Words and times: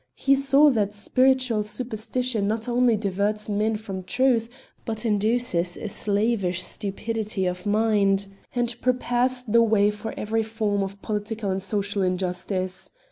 He 0.15 0.33
saw 0.33 0.71
that 0.71 0.95
spiritual 0.95 1.61
superstition 1.61 2.47
not 2.47 2.67
only 2.67 2.95
diverts 2.95 3.47
men 3.47 3.75
from 3.75 4.01
Truth, 4.03 4.49
but 4.83 5.05
induces 5.05 5.77
a 5.77 5.89
slavish 5.89 6.63
stupidity 6.63 7.45
of 7.45 7.67
mind, 7.67 8.25
and 8.55 8.75
prepares 8.81 9.43
the 9.43 9.61
way 9.61 9.91
for 9.91 10.15
every 10.17 10.41
form 10.41 10.81
of 10.81 10.99
political 11.03 11.51
and 11.51 11.61
social 11.61 12.01
injustice. 12.01 12.89